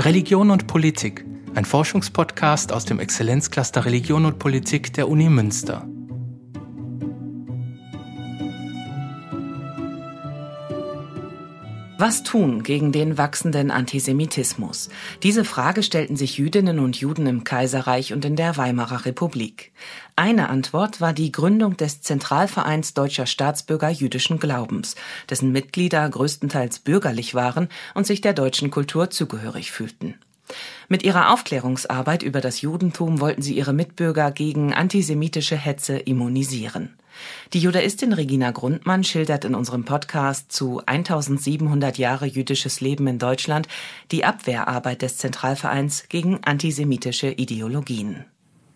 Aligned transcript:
Religion 0.00 0.50
und 0.50 0.66
Politik, 0.66 1.26
ein 1.54 1.66
Forschungspodcast 1.66 2.72
aus 2.72 2.86
dem 2.86 3.00
Exzellenzcluster 3.00 3.84
Religion 3.84 4.24
und 4.24 4.38
Politik 4.38 4.94
der 4.94 5.10
Uni 5.10 5.28
Münster. 5.28 5.86
Was 11.98 12.22
tun 12.22 12.62
gegen 12.62 12.92
den 12.92 13.18
wachsenden 13.18 13.70
Antisemitismus? 13.70 14.88
Diese 15.22 15.44
Frage 15.44 15.82
stellten 15.82 16.16
sich 16.16 16.38
Jüdinnen 16.38 16.78
und 16.78 16.96
Juden 16.96 17.26
im 17.26 17.44
Kaiserreich 17.44 18.14
und 18.14 18.24
in 18.24 18.36
der 18.36 18.56
Weimarer 18.56 19.04
Republik. 19.04 19.70
Eine 20.20 20.50
Antwort 20.50 21.00
war 21.00 21.14
die 21.14 21.32
Gründung 21.32 21.78
des 21.78 22.02
Zentralvereins 22.02 22.92
deutscher 22.92 23.24
Staatsbürger 23.24 23.88
jüdischen 23.88 24.38
Glaubens, 24.38 24.94
dessen 25.30 25.50
Mitglieder 25.50 26.06
größtenteils 26.06 26.80
bürgerlich 26.80 27.34
waren 27.34 27.70
und 27.94 28.06
sich 28.06 28.20
der 28.20 28.34
deutschen 28.34 28.70
Kultur 28.70 29.08
zugehörig 29.08 29.72
fühlten. 29.72 30.16
Mit 30.90 31.04
ihrer 31.04 31.32
Aufklärungsarbeit 31.32 32.22
über 32.22 32.42
das 32.42 32.60
Judentum 32.60 33.20
wollten 33.20 33.40
sie 33.40 33.56
ihre 33.56 33.72
Mitbürger 33.72 34.30
gegen 34.30 34.74
antisemitische 34.74 35.56
Hetze 35.56 35.96
immunisieren. 35.96 36.98
Die 37.54 37.60
Judaistin 37.60 38.12
Regina 38.12 38.50
Grundmann 38.50 39.04
schildert 39.04 39.46
in 39.46 39.54
unserem 39.54 39.86
Podcast 39.86 40.52
zu 40.52 40.82
1700 40.84 41.96
Jahre 41.96 42.26
jüdisches 42.26 42.82
Leben 42.82 43.06
in 43.06 43.18
Deutschland 43.18 43.68
die 44.12 44.26
Abwehrarbeit 44.26 45.00
des 45.00 45.16
Zentralvereins 45.16 46.10
gegen 46.10 46.44
antisemitische 46.44 47.28
Ideologien. 47.28 48.26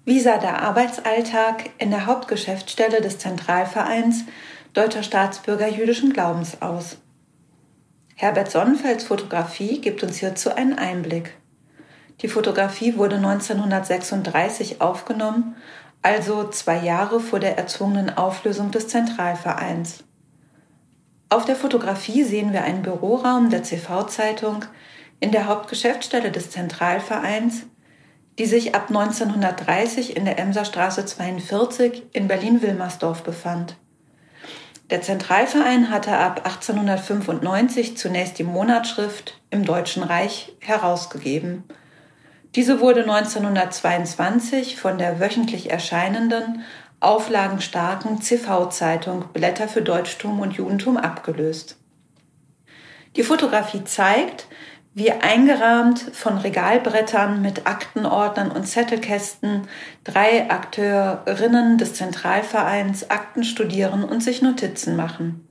Wie 0.05 0.21
sah 0.21 0.39
der 0.39 0.63
Arbeitsalltag 0.63 1.71
in 1.79 1.91
der 1.91 2.07
Hauptgeschäftsstelle 2.07 3.01
des 3.01 3.19
Zentralvereins 3.19 4.25
Deutscher 4.73 5.03
Staatsbürger 5.03 5.69
jüdischen 5.69 6.13
Glaubens 6.13 6.61
aus? 6.61 6.99
Herbert 8.17 8.51
Sonnenfelds 8.51 9.05
Fotografie 9.05 9.81
gibt 9.81 10.03
uns 10.03 10.19
hierzu 10.19 10.55
einen 10.55 10.79
Einblick. 10.79 11.37
Die 12.21 12.29
Fotografie 12.29 12.97
wurde 12.97 13.17
1936 13.17 14.81
aufgenommen 14.81 15.57
also 16.05 16.45
zwei 16.51 16.77
Jahre 16.81 17.19
vor 17.19 17.41
der 17.41 17.57
erzwungenen 17.57 18.15
Auflösung 18.15 18.71
des 18.71 18.89
Zentralvereins. 18.89 20.05
Auf 21.31 21.47
der 21.47 21.57
Fotografie 21.57 22.25
sehen 22.25 22.53
wir 22.53 22.63
einen 22.63 22.83
Büroraum 22.83 23.49
der 23.49 23.63
CV-Zeitung 23.63 24.67
in 25.19 25.33
der 25.33 25.47
Hauptgeschäftsstelle 25.47 26.31
des 26.31 26.51
Zentralvereins, 26.51 27.65
die 28.39 28.47
sich 28.47 28.75
ab 28.75 28.89
1930 28.89 30.17
in 30.17 30.25
der 30.25 30.39
Emserstraße 30.39 31.05
42 31.05 32.03
in 32.13 32.29
Berlin-Wilmersdorf 32.29 33.23
befand. 33.23 33.77
Der 34.91 35.03
Zentralverein 35.03 35.91
hatte 35.91 36.17
ab 36.17 36.43
1895 36.45 37.97
zunächst 37.97 38.39
die 38.39 38.45
Monatsschrift 38.45 39.41
im 39.51 39.65
Deutschen 39.65 40.03
Reich 40.03 40.53
herausgegeben– 40.61 41.65
diese 42.55 42.81
wurde 42.81 43.01
1922 43.01 44.77
von 44.77 44.97
der 44.97 45.19
wöchentlich 45.19 45.71
erscheinenden, 45.71 46.63
auflagenstarken 47.01 48.23
CV-Zeitung 48.23 49.25
Blätter 49.33 49.67
für 49.67 49.83
Deutschtum 49.83 50.39
und 50.39 50.53
Judentum 50.53 50.97
abgelöst. 50.97 51.77
Die 53.17 53.25
Fotografie 53.25 53.83
zeigt, 53.83 54.47
wie 54.95 55.11
eingerahmt 55.11 55.99
von 56.13 56.39
Regalbrettern 56.39 57.43
mit 57.43 57.67
Aktenordnern 57.67 58.53
und 58.53 58.65
Zettelkästen 58.65 59.67
drei 60.05 60.49
Akteurinnen 60.51 61.79
des 61.79 61.95
Zentralvereins 61.95 63.11
Akten 63.11 63.43
studieren 63.43 64.05
und 64.05 64.23
sich 64.23 64.41
Notizen 64.41 64.95
machen. 64.95 65.49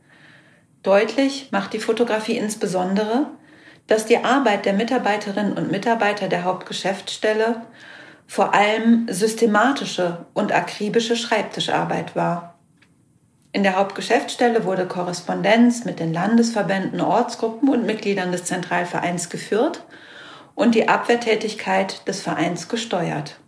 Deutlich 0.82 1.50
macht 1.52 1.74
die 1.74 1.80
Fotografie 1.80 2.38
insbesondere, 2.38 3.28
dass 3.88 4.06
die 4.06 4.24
Arbeit 4.24 4.66
der 4.66 4.74
Mitarbeiterinnen 4.74 5.58
und 5.58 5.72
Mitarbeiter 5.72 6.30
der 6.30 6.46
Hauptgeschäftsstelle 6.46 7.64
vor 8.26 8.54
allem 8.54 9.08
systematische 9.10 10.26
und 10.34 10.53
akribische 10.53 11.18
Schreibtischarbeit 11.18 12.16
war. 12.16 12.53
In 13.56 13.62
der 13.62 13.75
Hauptgeschäftsstelle 13.75 14.66
wurde 14.66 14.88
Korrespondenz 14.88 15.86
mit 15.86 16.00
den 16.00 16.12
Landesverbänden, 16.12 17.00
Ortsgruppen 17.00 17.69
und 17.69 17.86
Mitgliedern 17.86 18.31
des 18.31 18.46
Zentralvereins 18.46 19.30
geführt 19.30 19.84
und 20.56 20.74
die 20.74 20.90
Abwehrtätigkeit 20.90 22.08
des 22.08 22.22
Vereins 22.22 22.68
gesteuert. 22.68 23.40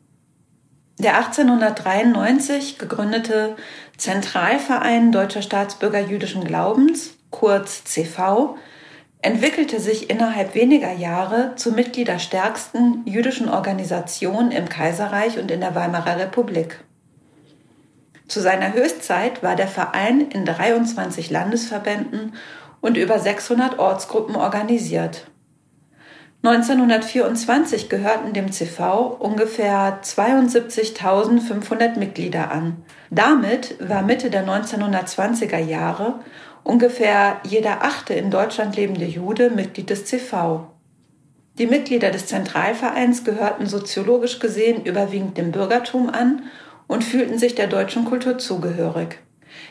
Der 1.00 1.18
1893 1.18 2.78
gegründete 2.78 3.56
Zentralverein 3.98 5.12
Deutscher 5.12 5.42
Staatsbürger 5.42 6.02
jüdischen 6.02 6.46
Glaubens, 6.46 7.18
kurz 7.32 7.84
CV, 7.84 8.58
entwickelte 9.24 9.80
sich 9.80 10.12
innerhalb 10.12 10.54
weniger 10.54 10.92
Jahre 10.92 11.54
zur 11.56 11.74
Mitglied 11.74 12.10
der 12.10 12.20
stärksten 12.20 13.02
jüdischen 13.06 13.50
Organisation 13.50 14.52
im 14.52 14.70
Kaiserreich 14.70 15.40
und 15.40 15.50
in 15.50 15.62
der 15.62 15.74
Weimarer 15.74 16.20
Republik. 16.20 16.80
Zu 18.28 18.42
seiner 18.42 18.74
Höchstzeit 18.74 19.44
war 19.44 19.56
der 19.56 19.68
Verein 19.68 20.22
in 20.22 20.46
23 20.46 21.30
Landesverbänden 21.30 22.34
und 22.82 22.98
über 22.98 23.20
600 23.20 23.80
Ortsgruppen 23.80 24.36
organisiert. 24.36 25.28
1924 26.44 27.90
gehörten 27.90 28.34
dem 28.34 28.52
CV 28.52 29.18
ungefähr 29.20 30.00
72.500 30.04 31.98
Mitglieder 31.98 32.52
an. 32.52 32.84
Damit 33.10 33.76
war 33.80 34.04
Mitte 34.04 34.30
der 34.30 34.46
1920er 34.46 35.58
Jahre 35.58 36.20
ungefähr 36.64 37.38
jeder 37.44 37.84
achte 37.84 38.14
in 38.14 38.30
Deutschland 38.30 38.76
lebende 38.76 39.06
Jude 39.06 39.50
Mitglied 39.50 39.90
des 39.90 40.06
CV. 40.06 40.68
Die 41.58 41.68
Mitglieder 41.68 42.12
des 42.12 42.28
Zentralvereins 42.28 43.24
gehörten 43.24 43.66
soziologisch 43.66 44.40
gesehen 44.40 44.84
überwiegend 44.84 45.38
dem 45.38 45.52
Bürgertum 45.52 46.10
an 46.10 46.44
und 46.88 47.04
fühlten 47.04 47.38
sich 47.38 47.56
der 47.56 47.68
deutschen 47.68 48.06
Kultur 48.06 48.38
zugehörig. 48.38 49.20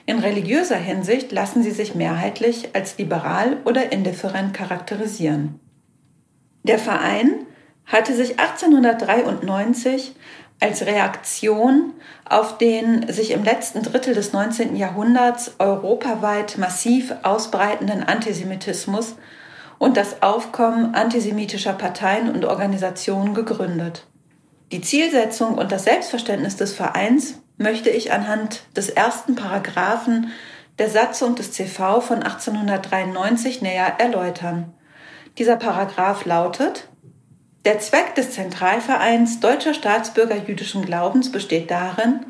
In 0.07 0.19
religiöser 0.19 0.77
Hinsicht 0.77 1.33
lassen 1.33 1.63
sie 1.63 1.71
sich 1.71 1.95
mehrheitlich 1.95 2.75
als 2.75 2.99
liberal 2.99 3.59
oder 3.65 3.93
indifferent 3.93 4.55
charakterisieren. 4.55 5.61
Der 6.63 6.79
Verein 6.79 7.47
hatte 7.87 8.15
sich 8.15 8.39
1893 8.39 10.15
als 10.61 10.87
Reaktion 10.87 11.93
auf 12.29 12.57
den 12.57 13.13
sich 13.13 13.33
im 13.33 13.45
letzten 13.45 13.83
Drittel 13.83 14.15
des 14.15 14.33
19. 14.33 14.77
Jahrhunderts 14.77 15.57
europaweit 15.59 16.57
massiv 16.57 17.15
ausbreitenden 17.23 18.03
Antisemitismus 18.03 19.17
und 19.79 19.97
das 19.97 20.23
Aufkommen 20.23 20.95
antisemitischer 20.95 21.75
Parteien 21.75 22.31
und 22.31 22.45
Organisationen 22.47 23.35
gegründet. 23.35 24.07
Die 24.73 24.81
Zielsetzung 24.81 25.55
und 25.55 25.73
das 25.73 25.85
Selbstverständnis 25.85 26.57
des 26.57 26.73
Vereins 26.73 27.41
möchte 27.57 27.91
ich 27.91 28.13
anhand 28.13 28.63
des 28.77 28.89
ersten 28.89 29.35
Paragraphen 29.35 30.33
der 30.79 30.91
Satzung 30.91 31.37
des 31.37 31.53
CV 31.53 32.01
von 32.01 32.23
1893 32.23 33.63
näher 33.63 33.95
erläutern. 33.99 34.73
Dieser 35.39 35.57
Paragraph 35.57 36.25
lautet, 36.25 36.89
der 37.65 37.79
Zweck 37.79 38.15
des 38.15 38.33
Zentralvereins 38.33 39.41
Deutscher 39.41 39.75
Staatsbürger 39.75 40.37
jüdischen 40.37 40.85
Glaubens 40.85 41.31
besteht 41.31 41.71
darin, 41.71 42.27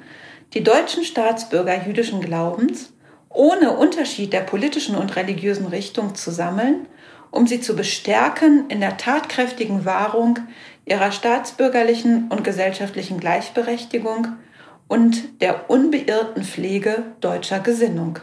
die 0.52 0.62
deutschen 0.62 1.04
Staatsbürger 1.04 1.86
jüdischen 1.86 2.20
Glaubens 2.20 2.92
ohne 3.28 3.72
Unterschied 3.72 4.32
der 4.32 4.42
politischen 4.42 4.94
und 4.94 5.16
religiösen 5.16 5.66
Richtung 5.66 6.14
zu 6.14 6.30
sammeln, 6.30 6.86
um 7.34 7.46
sie 7.48 7.60
zu 7.60 7.74
bestärken 7.74 8.68
in 8.68 8.80
der 8.80 8.96
tatkräftigen 8.96 9.84
Wahrung 9.84 10.38
ihrer 10.84 11.10
staatsbürgerlichen 11.10 12.28
und 12.28 12.44
gesellschaftlichen 12.44 13.18
Gleichberechtigung 13.18 14.28
und 14.86 15.40
der 15.40 15.68
unbeirrten 15.68 16.44
Pflege 16.44 17.02
deutscher 17.20 17.58
Gesinnung. 17.58 18.20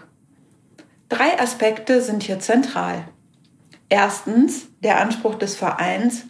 Drei 1.09 1.37
Aspekte 1.39 2.01
sind 2.01 2.23
hier 2.23 2.39
zentral. 2.39 3.03
Erstens 3.89 4.67
der 4.81 5.01
Anspruch 5.01 5.35
des 5.35 5.55
Vereins, 5.55 6.23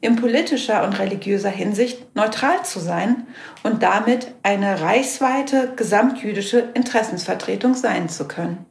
in 0.00 0.16
politischer 0.16 0.84
und 0.84 0.98
religiöser 0.98 1.50
Hinsicht 1.50 2.14
neutral 2.14 2.64
zu 2.64 2.78
sein 2.78 3.26
und 3.64 3.82
damit 3.82 4.32
eine 4.42 4.80
reichsweite 4.80 5.72
gesamtjüdische 5.74 6.70
Interessensvertretung 6.74 7.74
sein 7.74 8.08
zu 8.08 8.28
können. 8.28 8.64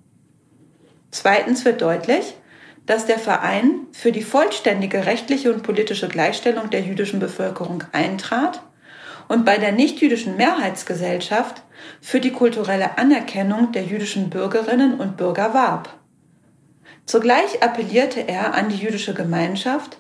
Zweitens 1.12 1.66
wird 1.66 1.82
deutlich, 1.82 2.36
dass 2.90 3.06
der 3.06 3.20
Verein 3.20 3.86
für 3.92 4.12
die 4.12 4.24
vollständige 4.24 5.06
rechtliche 5.06 5.54
und 5.54 5.62
politische 5.62 6.08
Gleichstellung 6.08 6.72
der 6.72 6.82
jüdischen 6.82 7.20
Bevölkerung 7.20 7.84
eintrat 7.92 8.64
und 9.28 9.46
bei 9.46 9.60
der 9.60 9.72
nichtjüdischen 9.72 10.38
Mehrheitsgesellschaft 10.38 11.62
für 12.02 12.20
die 12.20 12.32
kulturelle 12.32 12.98
Anerkennung 12.98 13.72
der 13.74 13.84
jüdischen 13.84 14.32
Bürgerinnen 14.32 15.00
und 15.00 15.18
Bürger 15.18 15.54
warb. 15.54 15.94
Zugleich 17.06 17.62
appellierte 17.62 18.28
er 18.28 18.56
an 18.56 18.70
die 18.70 18.78
jüdische 18.78 19.14
Gemeinschaft, 19.14 20.00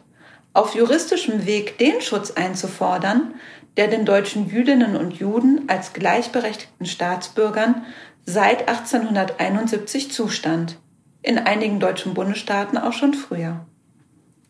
auf 0.53 0.73
juristischem 0.73 1.45
Weg 1.45 1.77
den 1.77 2.01
Schutz 2.01 2.31
einzufordern, 2.31 3.35
der 3.77 3.87
den 3.87 4.03
deutschen 4.03 4.49
Jüdinnen 4.49 4.95
und 4.95 5.13
Juden 5.13 5.65
als 5.67 5.93
gleichberechtigten 5.93 6.87
Staatsbürgern 6.87 7.85
seit 8.25 8.67
1871 8.67 10.11
zustand, 10.11 10.79
in 11.21 11.37
einigen 11.37 11.79
deutschen 11.79 12.13
Bundesstaaten 12.13 12.77
auch 12.77 12.93
schon 12.93 13.13
früher. 13.13 13.65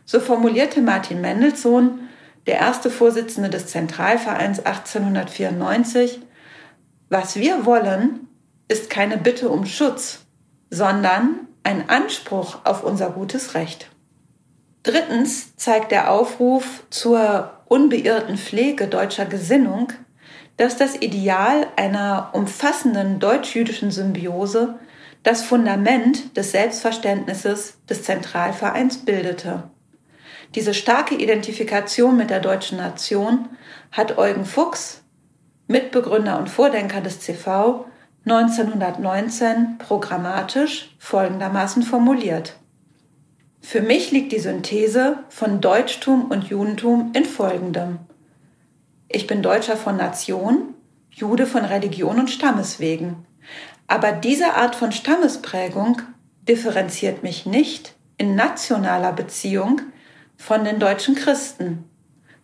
So 0.05 0.19
formulierte 0.19 0.81
Martin 0.81 1.21
Mendelssohn, 1.21 2.09
der 2.47 2.57
erste 2.57 2.89
Vorsitzende 2.89 3.49
des 3.49 3.67
Zentralvereins 3.67 4.59
1894, 4.59 6.19
was 7.09 7.35
wir 7.35 7.65
wollen, 7.65 8.27
ist 8.67 8.89
keine 8.89 9.17
Bitte 9.17 9.49
um 9.49 9.65
Schutz, 9.65 10.25
sondern 10.69 11.47
ein 11.63 11.89
Anspruch 11.89 12.59
auf 12.65 12.83
unser 12.83 13.09
gutes 13.11 13.55
Recht. 13.55 13.89
Drittens 14.83 15.55
zeigt 15.57 15.91
der 15.91 16.11
Aufruf 16.11 16.83
zur 16.89 17.51
unbeirrten 17.67 18.37
Pflege 18.37 18.87
deutscher 18.87 19.25
Gesinnung, 19.25 19.91
dass 20.57 20.77
das 20.77 20.95
Ideal 20.95 21.67
einer 21.75 22.29
umfassenden 22.33 23.19
deutsch-jüdischen 23.19 23.91
Symbiose 23.91 24.79
das 25.23 25.43
Fundament 25.43 26.37
des 26.37 26.51
Selbstverständnisses 26.51 27.77
des 27.89 28.03
Zentralvereins 28.03 28.99
bildete. 28.99 29.63
Diese 30.55 30.73
starke 30.73 31.15
Identifikation 31.15 32.17
mit 32.17 32.29
der 32.29 32.39
deutschen 32.39 32.77
Nation 32.77 33.49
hat 33.91 34.17
Eugen 34.17 34.45
Fuchs, 34.45 35.03
Mitbegründer 35.67 36.39
und 36.39 36.49
Vordenker 36.49 37.01
des 37.01 37.19
CV, 37.19 37.85
1919 38.25 39.77
programmatisch 39.77 40.95
folgendermaßen 40.99 41.83
formuliert. 41.83 42.57
Für 43.61 43.81
mich 43.81 44.11
liegt 44.11 44.31
die 44.31 44.39
Synthese 44.39 45.19
von 45.29 45.61
Deutschtum 45.61 46.31
und 46.31 46.45
Judentum 46.45 47.11
in 47.13 47.25
folgendem. 47.25 47.99
Ich 49.09 49.27
bin 49.27 49.41
Deutscher 49.41 49.75
von 49.75 49.97
Nation, 49.97 50.73
Jude 51.11 51.45
von 51.45 51.65
Religion 51.65 52.19
und 52.19 52.29
Stammes 52.29 52.79
wegen. 52.79 53.25
Aber 53.89 54.11
diese 54.11 54.53
Art 54.53 54.75
von 54.75 54.91
Stammesprägung 54.91 56.03
differenziert 56.47 57.23
mich 57.23 57.47
nicht 57.47 57.95
in 58.17 58.35
nationaler 58.35 59.11
Beziehung 59.13 59.81
von 60.37 60.63
den 60.63 60.79
deutschen 60.79 61.15
Christen, 61.15 61.89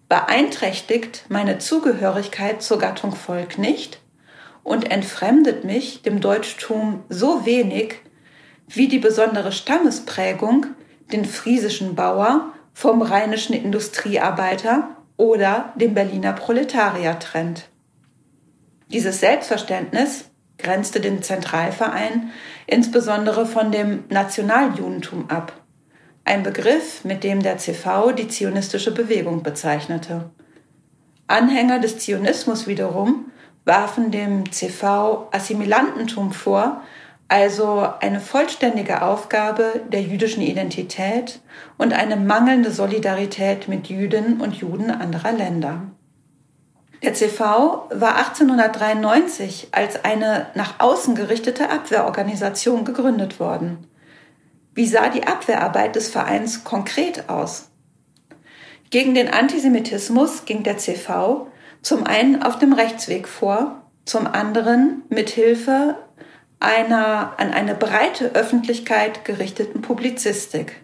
beeinträchtigt 0.10 1.26
meine 1.30 1.60
Zugehörigkeit 1.60 2.64
zur 2.64 2.80
Gattung 2.80 3.16
Volk 3.16 3.60
nicht 3.60 4.02
und 4.64 4.90
entfremdet 4.90 5.64
mich 5.64 6.02
dem 6.02 6.20
Deutschtum 6.20 7.04
so 7.10 7.46
wenig, 7.46 8.02
wie 8.68 8.88
die 8.88 9.00
besondere 9.00 9.52
Stammesprägung 9.52 10.66
den 11.14 11.26
friesischen 11.26 11.94
Bauer 11.94 12.54
vom 12.74 13.04
rheinischen 13.04 13.54
Industriearbeiter 13.54 14.98
oder 15.16 15.74
dem 15.76 15.94
Berliner 15.94 16.34
Proletarier 16.34 17.20
trennt. 17.20 17.70
Dieses 18.88 19.20
Selbstverständnis 19.20 20.26
grenzte 20.58 21.00
den 21.02 21.22
Zentralverein 21.22 22.32
insbesondere 22.68 23.46
von 23.46 23.72
dem 23.72 24.06
Nationaljudentum 24.10 25.30
ab, 25.30 25.54
ein 26.24 26.42
Begriff, 26.42 27.04
mit 27.04 27.24
dem 27.24 27.44
der 27.44 27.58
CV 27.58 28.12
die 28.12 28.28
zionistische 28.28 28.92
Bewegung 28.92 29.44
bezeichnete. 29.44 30.32
Anhänger 31.28 31.80
des 31.80 32.00
Zionismus 32.00 32.66
wiederum 32.68 33.32
warfen 33.64 34.12
dem 34.12 34.52
CV 34.52 35.28
Assimilantentum 35.32 36.32
vor, 36.32 36.82
also 37.28 37.88
eine 38.02 38.20
vollständige 38.20 39.02
Aufgabe 39.02 39.82
der 39.92 40.02
jüdischen 40.02 40.44
Identität 40.44 41.42
und 41.78 41.94
eine 41.94 42.16
mangelnde 42.16 42.72
Solidarität 42.72 43.68
mit 43.68 43.88
Jüdinnen 43.88 44.40
und 44.42 44.56
Juden 44.56 44.92
anderer 44.92 45.32
Länder. 45.32 45.82
Der 47.04 47.14
CV 47.14 47.88
war 47.90 48.16
1893 48.18 49.70
als 49.72 50.04
eine 50.04 50.48
nach 50.56 50.80
außen 50.80 51.16
gerichtete 51.16 51.70
Abwehrorganisation 51.70 52.86
gegründet 52.86 53.40
worden. 53.40 53.88
Wie 54.74 54.88
sah 54.88 55.10
die 55.10 55.26
Abwehrarbeit 55.26 55.96
des 55.96 56.10
Vereins 56.10 56.64
konkret 56.64 57.30
aus? 57.30 57.70
Gegen 58.90 59.14
den 59.14 59.30
Antisemitismus 59.30 60.46
ging 60.46 60.64
der 60.64 60.78
CV 60.78 61.48
zum 61.82 62.04
einen 62.06 62.42
auf 62.42 62.58
dem 62.58 62.74
Rechtsweg 62.74 63.28
vor, 63.28 63.82
zum 64.06 64.28
anderen 64.28 65.04
mit 65.10 65.30
Hilfe 65.30 65.98
einer 66.60 67.34
an 67.38 67.52
eine 67.52 67.76
breite 67.76 68.34
Öffentlichkeit 68.34 69.24
gerichteten 69.26 69.82
Publizistik. 69.82 70.82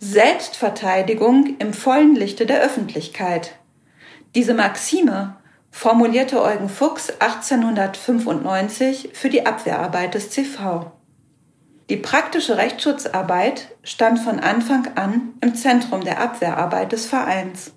Selbstverteidigung 0.00 1.56
im 1.58 1.72
vollen 1.74 2.16
Lichte 2.16 2.46
der 2.46 2.60
Öffentlichkeit. 2.62 3.59
Diese 4.36 4.54
Maxime 4.54 5.36
formulierte 5.72 6.40
Eugen 6.40 6.68
Fuchs 6.68 7.10
1895 7.18 9.10
für 9.12 9.28
die 9.28 9.44
Abwehrarbeit 9.44 10.14
des 10.14 10.30
CV. 10.30 10.92
Die 11.88 11.96
praktische 11.96 12.56
Rechtsschutzarbeit 12.56 13.76
stand 13.82 14.20
von 14.20 14.38
Anfang 14.38 14.86
an 14.94 15.30
im 15.40 15.56
Zentrum 15.56 16.04
der 16.04 16.20
Abwehrarbeit 16.20 16.92
des 16.92 17.06
Vereins. 17.06 17.72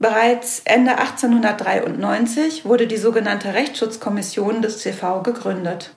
Bereits 0.00 0.62
Ende 0.64 0.98
1893 0.98 2.64
wurde 2.64 2.88
die 2.88 2.96
sogenannte 2.96 3.54
Rechtsschutzkommission 3.54 4.62
des 4.62 4.78
CV 4.78 5.22
gegründet. 5.22 5.94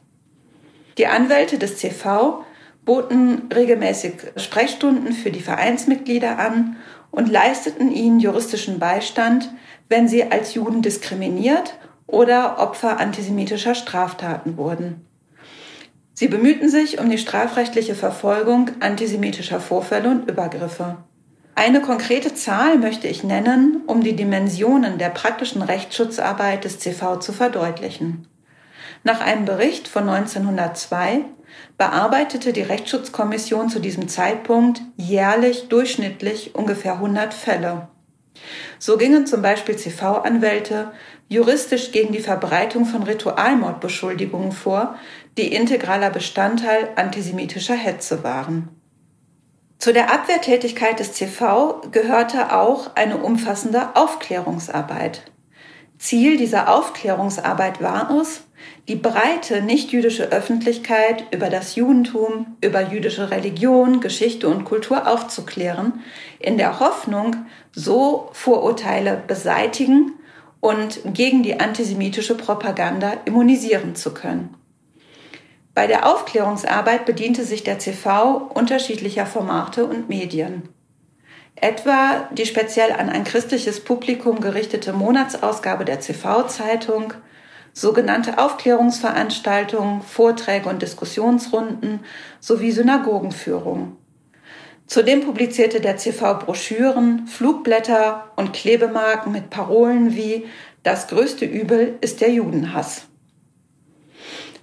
Die 0.99 1.07
Anwälte 1.07 1.57
des 1.57 1.77
CV 1.77 2.43
boten 2.85 3.49
regelmäßig 3.51 4.13
Sprechstunden 4.35 5.13
für 5.13 5.31
die 5.31 5.41
Vereinsmitglieder 5.41 6.37
an 6.37 6.75
und 7.13 7.30
leisteten 7.30 7.92
ihnen 7.92 8.19
juristischen 8.19 8.80
Beistand, 8.80 9.51
wenn 9.88 10.07
sie 10.07 10.31
als 10.31 10.56
Juden 10.56 10.81
diskriminiert 10.81 11.75
oder 12.07 12.57
Opfer 12.57 13.00
antisemitischer 13.00 13.75
Straftaten 13.75 14.57
wurden. 14.57 15.06
Sie 16.15 16.27
bemühten 16.27 16.69
sich 16.69 17.00
um 17.00 17.12
die 17.12 17.19
strafrechtliche 17.19 17.94
Verfolgung 17.94 18.71
antisemitischer 18.80 19.60
Vorfälle 19.60 20.10
und 20.10 20.27
Übergriffe. 20.27 20.98
Eine 21.54 21.81
konkrete 21.81 22.33
Zahl 22.33 22.80
möchte 22.80 23.07
ich 23.07 23.24
nennen, 23.24 23.83
um 23.86 24.01
die 24.01 24.15
Dimensionen 24.15 24.98
der 24.98 25.10
praktischen 25.10 25.62
Rechtsschutzarbeit 25.62 26.63
des 26.63 26.80
CV 26.80 27.18
zu 27.19 27.31
verdeutlichen. 27.31 28.27
Nach 29.04 29.21
einem 29.21 29.45
Bericht 29.45 29.88
von 29.88 30.10
1902 30.10 31.25
bearbeitete 31.77 32.53
die 32.53 32.61
Rechtsschutzkommission 32.61 33.69
zu 33.69 33.79
diesem 33.79 34.07
Zeitpunkt 34.07 34.81
jährlich 34.97 35.69
durchschnittlich 35.69 36.55
ungefähr 36.55 36.94
100 36.94 37.33
Fälle. 37.33 37.88
So 38.79 38.97
gingen 38.97 39.25
zum 39.25 39.41
Beispiel 39.41 39.75
CV-Anwälte 39.75 40.91
juristisch 41.27 41.91
gegen 41.91 42.13
die 42.13 42.19
Verbreitung 42.19 42.85
von 42.85 43.03
Ritualmordbeschuldigungen 43.03 44.51
vor, 44.51 44.95
die 45.38 45.53
integraler 45.53 46.09
Bestandteil 46.09 46.89
antisemitischer 46.95 47.75
Hetze 47.75 48.23
waren. 48.23 48.69
Zu 49.79 49.91
der 49.91 50.13
Abwehrtätigkeit 50.13 51.00
des 51.00 51.13
CV 51.13 51.81
gehörte 51.91 52.55
auch 52.55 52.95
eine 52.95 53.17
umfassende 53.17 53.95
Aufklärungsarbeit. 53.95 55.32
Ziel 56.03 56.36
dieser 56.36 56.67
Aufklärungsarbeit 56.75 57.81
war 57.81 58.12
es, 58.19 58.41
die 58.89 58.98
breite 58.98 59.62
nichtjüdische 59.62 60.33
Öffentlichkeit 60.33 61.24
über 61.31 61.50
das 61.50 61.77
Judentum, 61.77 62.57
über 62.60 62.81
jüdische 62.91 63.31
Religion, 63.31 64.01
Geschichte 64.01 64.50
und 64.50 64.65
Kultur 64.65 65.07
aufzuklären, 65.07 66.01
in 66.39 66.57
der 66.57 66.81
Hoffnung, 66.81 67.45
so 67.72 68.27
Vorurteile 68.33 69.24
beseitigen 69.25 70.12
und 70.60 71.00
gegen 71.05 71.41
die 71.41 71.62
antisemitische 71.62 72.36
Propaganda 72.36 73.13
immunisieren 73.24 73.95
zu 73.95 74.13
können. 74.13 74.53
Bei 75.74 75.88
der 75.88 76.05
Aufklärungsarbeit 76.05 77.05
bediente 77.05 77.45
sich 77.45 77.63
der 77.63 77.79
CV 77.79 78.51
unterschiedlicher 78.53 79.25
Formate 79.25 79.86
und 79.86 80.10
Medien. 80.10 80.67
Etwa 81.55 82.27
die 82.31 82.45
speziell 82.45 82.91
an 82.91 83.10
ein 83.10 83.24
christliches 83.24 83.83
Publikum 83.83 84.41
gerichtete 84.41 84.93
Monatsausgabe 84.93 85.86
der 85.86 86.00
CV-Zeitung, 86.00 87.13
sogenannte 87.74 88.38
Aufklärungsveranstaltungen, 88.38 90.01
Vorträge 90.01 90.69
und 90.69 90.81
Diskussionsrunden 90.81 92.01
sowie 92.39 92.72
Synagogenführungen. 92.72 93.98
Zudem 94.86 95.22
publizierte 95.22 95.79
der 95.79 95.98
CV 95.98 96.39
Broschüren, 96.39 97.27
Flugblätter 97.27 98.31
und 98.36 98.53
Klebemarken 98.53 99.31
mit 99.31 99.50
Parolen 99.50 100.15
wie 100.15 100.45
Das 100.83 101.07
größte 101.07 101.45
Übel 101.45 101.98
ist 102.01 102.19
der 102.19 102.29
Judenhass. 102.29 103.07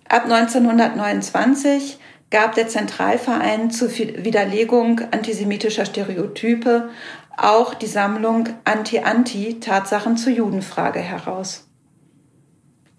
Ab 0.08 0.24
1929 0.24 1.98
gab 2.30 2.54
der 2.54 2.68
Zentralverein 2.68 3.70
zur 3.70 3.90
Widerlegung 3.90 5.00
antisemitischer 5.10 5.84
Stereotype 5.84 6.90
auch 7.36 7.74
die 7.74 7.86
Sammlung 7.86 8.48
Anti-Anti 8.64 9.60
Tatsachen 9.60 10.16
zur 10.16 10.32
Judenfrage 10.32 11.00
heraus. 11.00 11.66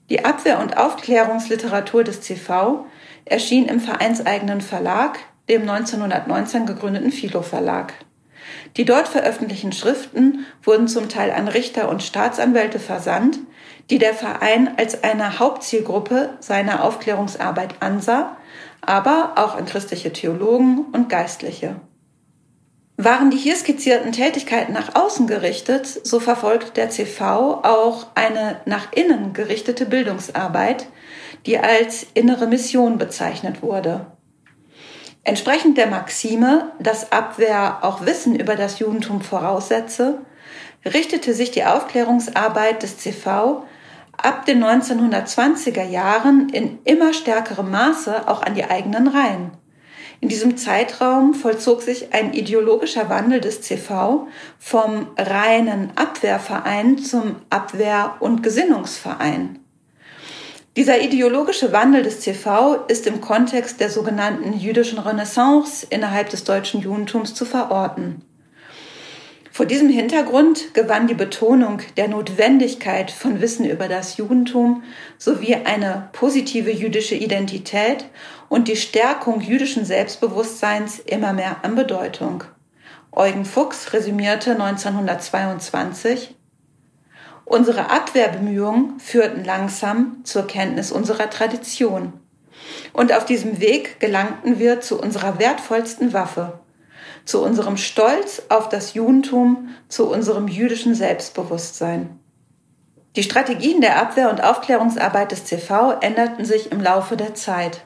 Die 0.09 0.25
Abwehr- 0.25 0.59
und 0.59 0.77
Aufklärungsliteratur 0.77 2.03
des 2.03 2.21
CV 2.21 2.85
erschien 3.23 3.67
im 3.67 3.79
vereinseigenen 3.79 4.59
Verlag, 4.59 5.19
dem 5.47 5.61
1919 5.61 6.65
gegründeten 6.65 7.11
Philo 7.11 7.41
Verlag. 7.41 7.93
Die 8.75 8.85
dort 8.85 9.07
veröffentlichten 9.07 9.71
Schriften 9.71 10.45
wurden 10.63 10.87
zum 10.87 11.07
Teil 11.07 11.31
an 11.31 11.47
Richter 11.47 11.87
und 11.87 12.03
Staatsanwälte 12.03 12.79
versandt, 12.79 13.39
die 13.89 13.99
der 13.99 14.13
Verein 14.13 14.77
als 14.77 15.03
eine 15.03 15.39
Hauptzielgruppe 15.39 16.37
seiner 16.39 16.83
Aufklärungsarbeit 16.83 17.75
ansah, 17.81 18.37
aber 18.81 19.33
auch 19.35 19.55
an 19.55 19.65
christliche 19.65 20.11
Theologen 20.11 20.85
und 20.91 21.09
Geistliche. 21.09 21.75
Waren 22.97 23.31
die 23.31 23.37
hier 23.37 23.55
skizzierten 23.55 24.11
Tätigkeiten 24.11 24.73
nach 24.73 24.95
außen 24.95 25.25
gerichtet, 25.25 25.87
so 25.87 26.19
verfolgt 26.19 26.77
der 26.77 26.89
CV 26.89 27.61
auch 27.63 28.07
eine 28.15 28.61
nach 28.65 28.91
innen 28.93 29.33
gerichtete 29.33 29.85
Bildungsarbeit, 29.85 30.87
die 31.45 31.57
als 31.57 32.05
innere 32.13 32.47
Mission 32.47 32.97
bezeichnet 32.97 33.63
wurde. 33.63 34.05
Entsprechend 35.23 35.77
der 35.77 35.87
Maxime, 35.87 36.71
dass 36.79 37.11
Abwehr 37.11 37.79
auch 37.81 38.05
Wissen 38.05 38.35
über 38.35 38.55
das 38.55 38.79
Judentum 38.79 39.21
voraussetze, 39.21 40.19
richtete 40.85 41.33
sich 41.33 41.51
die 41.51 41.63
Aufklärungsarbeit 41.63 42.81
des 42.83 42.97
CV 42.97 43.63
ab 44.23 44.45
den 44.45 44.63
1920er 44.63 45.83
Jahren 45.83 46.49
in 46.49 46.79
immer 46.83 47.13
stärkerem 47.13 47.71
Maße 47.71 48.27
auch 48.27 48.41
an 48.41 48.55
die 48.55 48.65
eigenen 48.65 49.07
Reihen. 49.07 49.51
In 50.21 50.29
diesem 50.29 50.55
Zeitraum 50.55 51.33
vollzog 51.33 51.81
sich 51.81 52.13
ein 52.13 52.33
ideologischer 52.33 53.09
Wandel 53.09 53.41
des 53.41 53.61
CV 53.61 54.27
vom 54.59 55.07
reinen 55.17 55.91
Abwehrverein 55.95 56.99
zum 56.99 57.37
Abwehr- 57.49 58.17
und 58.19 58.43
Gesinnungsverein. 58.43 59.57
Dieser 60.77 61.01
ideologische 61.01 61.73
Wandel 61.73 62.03
des 62.03 62.21
CV 62.21 62.85
ist 62.87 63.07
im 63.07 63.19
Kontext 63.19 63.81
der 63.81 63.89
sogenannten 63.89 64.53
jüdischen 64.53 64.99
Renaissance 64.99 65.85
innerhalb 65.89 66.29
des 66.29 66.45
deutschen 66.45 66.81
Judentums 66.81 67.33
zu 67.33 67.43
verorten. 67.43 68.21
Vor 69.53 69.65
diesem 69.65 69.89
Hintergrund 69.89 70.73
gewann 70.73 71.07
die 71.07 71.13
Betonung 71.13 71.81
der 71.97 72.07
Notwendigkeit 72.07 73.11
von 73.11 73.41
Wissen 73.41 73.65
über 73.65 73.89
das 73.89 74.15
Judentum 74.15 74.83
sowie 75.17 75.55
eine 75.55 76.09
positive 76.13 76.71
jüdische 76.71 77.15
Identität 77.15 78.05
und 78.47 78.69
die 78.69 78.77
Stärkung 78.77 79.41
jüdischen 79.41 79.83
Selbstbewusstseins 79.83 80.99
immer 80.99 81.33
mehr 81.33 81.57
an 81.63 81.75
Bedeutung. 81.75 82.45
Eugen 83.11 83.43
Fuchs 83.43 83.91
resümierte 83.91 84.51
1922, 84.51 86.33
Unsere 87.43 87.89
Abwehrbemühungen 87.89 88.97
führten 89.01 89.43
langsam 89.43 90.23
zur 90.23 90.47
Kenntnis 90.47 90.93
unserer 90.93 91.29
Tradition. 91.29 92.13
Und 92.93 93.11
auf 93.11 93.25
diesem 93.25 93.59
Weg 93.59 93.99
gelangten 93.99 94.59
wir 94.59 94.79
zu 94.79 94.97
unserer 94.97 95.39
wertvollsten 95.39 96.13
Waffe, 96.13 96.61
zu 97.25 97.41
unserem 97.43 97.77
Stolz 97.77 98.43
auf 98.49 98.69
das 98.69 98.93
Judentum, 98.93 99.69
zu 99.87 100.09
unserem 100.09 100.47
jüdischen 100.47 100.95
Selbstbewusstsein. 100.95 102.19
Die 103.15 103.23
Strategien 103.23 103.81
der 103.81 104.01
Abwehr- 104.01 104.29
und 104.29 104.43
Aufklärungsarbeit 104.43 105.31
des 105.31 105.45
CV 105.45 105.93
änderten 105.99 106.45
sich 106.45 106.71
im 106.71 106.79
Laufe 106.79 107.17
der 107.17 107.35
Zeit. 107.35 107.81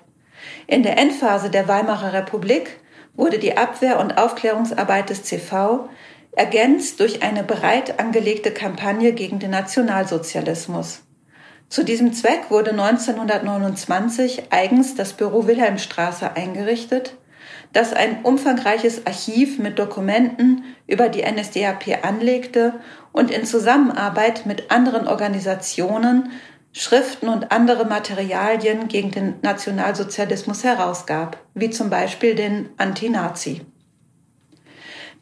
In 0.68 0.84
der 0.84 0.98
Endphase 0.98 1.50
der 1.50 1.68
Weimarer 1.68 2.14
Republik 2.14 2.80
wurde 3.16 3.40
die 3.40 3.58
Abwehr- 3.58 4.00
und 4.00 4.18
Aufklärungsarbeit 4.18 5.10
des 5.10 5.24
CV 5.24 5.90
ergänzt 6.32 7.00
durch 7.00 7.24
eine 7.24 7.44
breit 7.44 8.00
angelegte 8.00 8.52
Kampagne 8.52 9.14
gegen 9.14 9.40
den 9.40 9.52
Nationalsozialismus. 9.52 11.02
Zu 11.70 11.84
diesem 11.84 12.14
Zweck 12.14 12.50
wurde 12.50 12.72
1929 12.72 14.52
eigens 14.52 14.96
das 14.96 15.14
Büro 15.14 15.48
Wilhelmstraße 15.48 16.36
eingerichtet, 16.36 17.16
das 17.76 17.92
ein 17.92 18.24
umfangreiches 18.24 19.06
Archiv 19.06 19.60
mit 19.60 19.78
Dokumenten 19.78 20.64
über 20.88 21.10
die 21.10 21.24
NSDAP 21.24 22.06
anlegte 22.06 22.74
und 23.12 23.32
in 23.32 23.46
Zusammenarbeit 23.46 24.46
mit 24.46 24.72
anderen 24.72 25.08
Organisationen 25.08 26.32
Schriften 26.72 27.30
und 27.30 27.52
andere 27.52 27.86
Materialien 27.86 28.88
gegen 28.88 29.12
den 29.12 29.36
Nationalsozialismus 29.42 30.64
herausgab, 30.64 31.38
wie 31.54 31.70
zum 31.70 31.90
Beispiel 31.90 32.36
den 32.36 32.70
Anti-Nazi. 32.78 33.62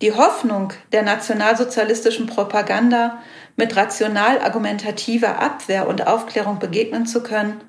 Die 0.01 0.13
Hoffnung 0.13 0.73
der 0.91 1.03
nationalsozialistischen 1.03 2.25
Propaganda 2.25 3.19
mit 3.55 3.75
rational-argumentativer 3.75 5.39
Abwehr 5.39 5.87
und 5.87 6.07
Aufklärung 6.07 6.59
begegnen 6.59 7.05
zu 7.05 7.23
können, 7.23 7.61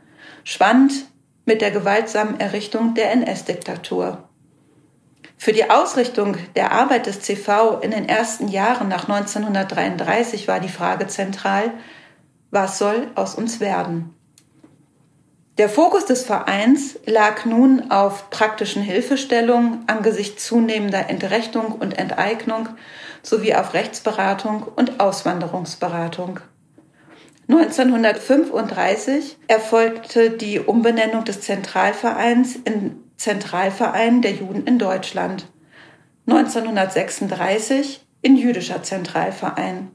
schwand 0.44 0.92
mit 1.44 1.60
der 1.60 1.70
gewaltsamen 1.70 2.40
Errichtung 2.40 2.94
der 2.94 3.12
NS-Diktatur. 3.12 4.23
Für 5.36 5.52
die 5.52 5.68
Ausrichtung 5.70 6.36
der 6.56 6.72
Arbeit 6.72 7.06
des 7.06 7.20
CV 7.20 7.80
in 7.80 7.90
den 7.90 8.08
ersten 8.08 8.48
Jahren 8.48 8.88
nach 8.88 9.08
1933 9.08 10.48
war 10.48 10.60
die 10.60 10.68
Frage 10.68 11.06
zentral, 11.06 11.72
was 12.50 12.78
soll 12.78 13.08
aus 13.14 13.34
uns 13.34 13.60
werden? 13.60 14.14
Der 15.58 15.68
Fokus 15.68 16.04
des 16.04 16.24
Vereins 16.24 16.98
lag 17.06 17.44
nun 17.44 17.90
auf 17.92 18.28
praktischen 18.30 18.82
Hilfestellungen 18.82 19.84
angesichts 19.86 20.46
zunehmender 20.46 21.08
Entrechtung 21.08 21.66
und 21.72 21.96
Enteignung 21.96 22.70
sowie 23.22 23.54
auf 23.54 23.72
Rechtsberatung 23.72 24.64
und 24.74 24.98
Auswanderungsberatung. 24.98 26.40
1935 27.48 29.36
erfolgte 29.46 30.30
die 30.30 30.58
Umbenennung 30.58 31.24
des 31.24 31.42
Zentralvereins 31.42 32.56
in 32.56 33.04
Zentralverein 33.16 34.22
der 34.22 34.32
Juden 34.32 34.66
in 34.66 34.78
Deutschland, 34.78 35.46
1936 36.26 38.04
in 38.22 38.36
Jüdischer 38.36 38.82
Zentralverein. 38.82 39.90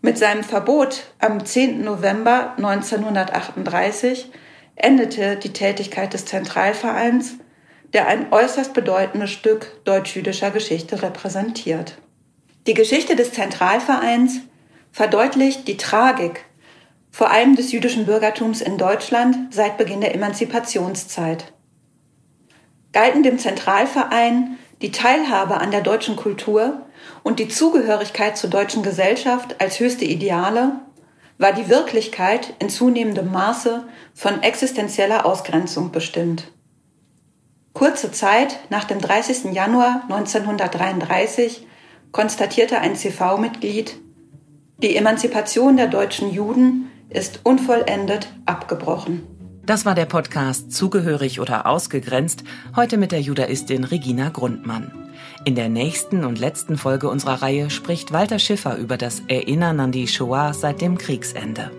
Mit 0.00 0.18
seinem 0.18 0.42
Verbot 0.42 1.14
am 1.18 1.44
10. 1.44 1.84
November 1.84 2.54
1938 2.56 4.30
endete 4.74 5.36
die 5.36 5.52
Tätigkeit 5.52 6.12
des 6.12 6.24
Zentralvereins, 6.24 7.34
der 7.92 8.08
ein 8.08 8.32
äußerst 8.32 8.74
bedeutendes 8.74 9.30
Stück 9.30 9.84
deutsch-jüdischer 9.84 10.50
Geschichte 10.50 11.02
repräsentiert. 11.02 11.98
Die 12.66 12.74
Geschichte 12.74 13.16
des 13.16 13.32
Zentralvereins 13.32 14.40
verdeutlicht 14.92 15.68
die 15.68 15.76
Tragik 15.76 16.44
vor 17.12 17.30
allem 17.30 17.54
des 17.54 17.70
jüdischen 17.70 18.06
Bürgertums 18.06 18.62
in 18.62 18.78
Deutschland 18.78 19.54
seit 19.54 19.76
Beginn 19.76 20.00
der 20.00 20.14
Emanzipationszeit. 20.14 21.52
Galten 22.92 23.22
dem 23.22 23.38
Zentralverein 23.38 24.58
die 24.80 24.90
Teilhabe 24.90 25.58
an 25.58 25.70
der 25.70 25.82
deutschen 25.82 26.16
Kultur 26.16 26.82
und 27.22 27.38
die 27.38 27.48
Zugehörigkeit 27.48 28.36
zur 28.36 28.50
deutschen 28.50 28.82
Gesellschaft 28.82 29.60
als 29.60 29.78
höchste 29.78 30.04
Ideale, 30.04 30.80
war 31.38 31.52
die 31.52 31.68
Wirklichkeit 31.68 32.54
in 32.58 32.68
zunehmendem 32.68 33.30
Maße 33.30 33.84
von 34.14 34.42
existenzieller 34.42 35.24
Ausgrenzung 35.24 35.92
bestimmt. 35.92 36.52
Kurze 37.72 38.12
Zeit 38.12 38.58
nach 38.70 38.84
dem 38.84 39.00
30. 39.00 39.52
Januar 39.52 40.02
1933 40.08 41.66
konstatierte 42.10 42.78
ein 42.78 42.96
CV-Mitglied, 42.96 43.96
die 44.78 44.96
Emanzipation 44.96 45.76
der 45.76 45.86
deutschen 45.86 46.32
Juden 46.32 46.91
ist 47.14 47.40
unvollendet 47.44 48.28
abgebrochen. 48.46 49.22
Das 49.64 49.86
war 49.86 49.94
der 49.94 50.06
Podcast 50.06 50.72
Zugehörig 50.72 51.38
oder 51.38 51.66
Ausgegrenzt, 51.66 52.42
heute 52.74 52.96
mit 52.96 53.12
der 53.12 53.20
Judaistin 53.20 53.84
Regina 53.84 54.30
Grundmann. 54.30 54.90
In 55.44 55.54
der 55.54 55.68
nächsten 55.68 56.24
und 56.24 56.38
letzten 56.38 56.76
Folge 56.76 57.08
unserer 57.08 57.42
Reihe 57.42 57.70
spricht 57.70 58.12
Walter 58.12 58.38
Schiffer 58.38 58.76
über 58.76 58.96
das 58.96 59.22
Erinnern 59.28 59.80
an 59.80 59.92
die 59.92 60.08
Shoah 60.08 60.52
seit 60.52 60.80
dem 60.80 60.98
Kriegsende. 60.98 61.70